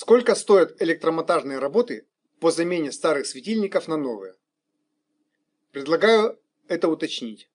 [0.00, 2.06] Сколько стоят электромонтажные работы
[2.38, 4.36] по замене старых светильников на новые?
[5.72, 7.50] Предлагаю это уточнить.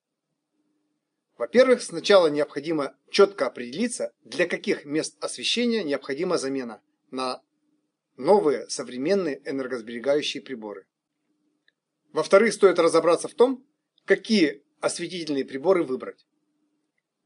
[1.38, 7.42] Во-первых, сначала необходимо четко определиться, для каких мест освещения необходима замена на
[8.18, 10.86] новые современные энергосберегающие приборы.
[12.12, 13.66] Во-вторых, стоит разобраться в том,
[14.04, 16.28] какие осветительные приборы выбрать.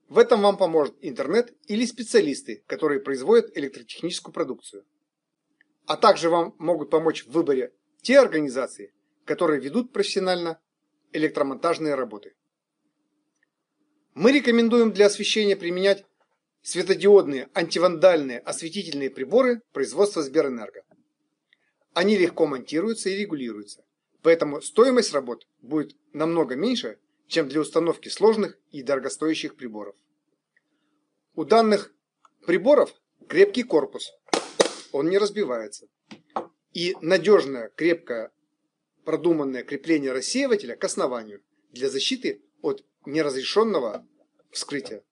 [0.09, 4.85] В этом вам поможет интернет или специалисты, которые производят электротехническую продукцию.
[5.87, 10.59] А также вам могут помочь в выборе те организации, которые ведут профессионально
[11.13, 12.35] электромонтажные работы.
[14.13, 16.05] Мы рекомендуем для освещения применять
[16.61, 20.83] светодиодные антивандальные осветительные приборы производства Сберэнерго.
[21.93, 23.85] Они легко монтируются и регулируются,
[24.21, 29.95] поэтому стоимость работ будет намного меньше, чем для установки сложных и дорогостоящих приборов.
[31.35, 31.93] У данных
[32.45, 32.93] приборов
[33.29, 34.11] крепкий корпус,
[34.91, 35.87] он не разбивается.
[36.73, 38.31] И надежное, крепкое,
[39.03, 44.05] продуманное крепление рассеивателя к основанию для защиты от неразрешенного
[44.51, 45.03] вскрытия.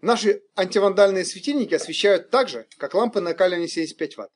[0.00, 4.30] Наши антивандальные светильники освещают так же, как лампы накаливания 75 Вт,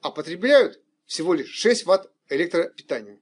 [0.00, 3.20] а потребляют всего лишь 6 Вт электропитания.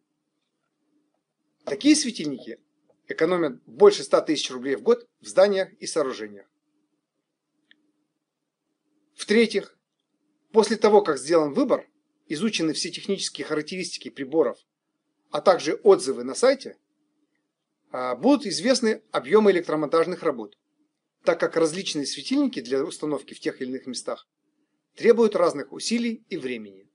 [1.64, 2.58] Такие светильники
[3.06, 6.46] экономят больше 100 тысяч рублей в год в зданиях и сооружениях.
[9.14, 9.78] В-третьих,
[10.52, 11.88] после того, как сделан выбор,
[12.26, 14.58] изучены все технические характеристики приборов,
[15.30, 16.76] а также отзывы на сайте,
[17.90, 20.56] а, будут известны объемы электромонтажных работ,
[21.24, 24.28] так как различные светильники для установки в тех или иных местах
[24.94, 26.88] требуют разных усилий и времени.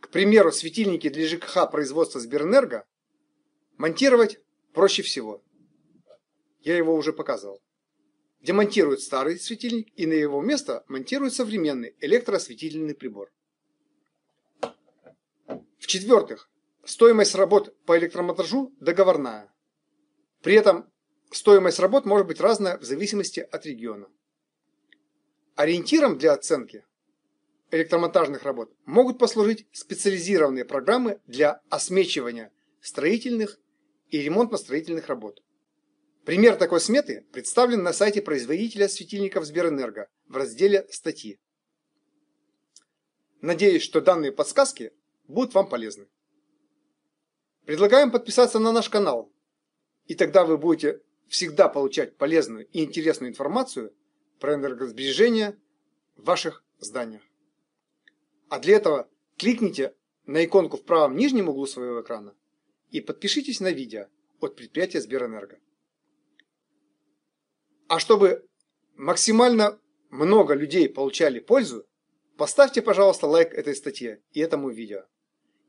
[0.00, 2.86] К примеру, светильники для ЖКХ производства Сберэнерго
[3.76, 4.40] монтировать
[4.72, 5.42] проще всего.
[6.60, 7.62] Я его уже показывал.
[8.40, 13.30] Демонтируют старый светильник и на его место монтируют современный электроосветительный прибор.
[15.78, 16.50] В-четвертых,
[16.84, 19.52] стоимость работ по электромонтажу договорная.
[20.42, 20.90] При этом
[21.30, 24.08] стоимость работ может быть разная в зависимости от региона.
[25.56, 26.86] Ориентиром для оценки
[27.70, 33.58] электромонтажных работ могут послужить специализированные программы для осмечивания строительных
[34.08, 35.42] и ремонтно-строительных работ.
[36.24, 41.40] Пример такой сметы представлен на сайте производителя светильников Сберэнерго в разделе «Статьи».
[43.40, 44.92] Надеюсь, что данные подсказки
[45.26, 46.08] будут вам полезны.
[47.64, 49.32] Предлагаем подписаться на наш канал,
[50.06, 53.94] и тогда вы будете всегда получать полезную и интересную информацию
[54.40, 55.58] про энергосбережение
[56.16, 57.22] в ваших зданиях.
[58.50, 59.08] А для этого
[59.38, 59.94] кликните
[60.26, 62.34] на иконку в правом нижнем углу своего экрана
[62.90, 64.08] и подпишитесь на видео
[64.40, 65.60] от предприятия Сберэнерго.
[67.90, 68.46] А чтобы
[68.94, 69.80] максимально
[70.10, 71.84] много людей получали пользу,
[72.36, 75.06] поставьте, пожалуйста, лайк этой статье и этому видео.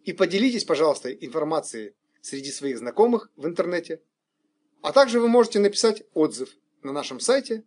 [0.03, 4.01] И поделитесь, пожалуйста, информацией среди своих знакомых в интернете
[4.83, 7.63] а также вы можете написать отзыв на нашем сайте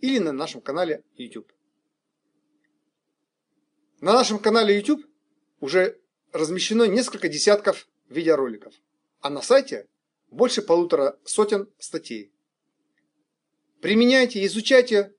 [0.00, 1.52] или на нашем канале YouTube.
[4.00, 5.04] На нашем канале YouTube
[5.58, 6.00] уже
[6.32, 8.74] размещено несколько десятков видеороликов,
[9.20, 9.88] а на сайте
[10.30, 12.32] больше полутора сотен статей.
[13.80, 15.14] Применяйте, изучайте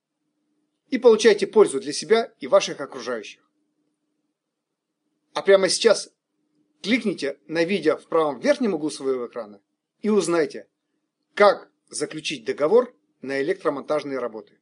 [0.89, 3.41] и получайте пользу для себя и ваших окружающих.
[5.33, 6.11] А прямо сейчас
[6.81, 9.61] кликните на видео в правом верхнем углу своего экрана
[10.01, 10.67] и узнайте,
[11.35, 14.59] как заключить договор на электромонтажные работы?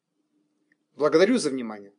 [0.96, 1.94] Благодарю за внимание.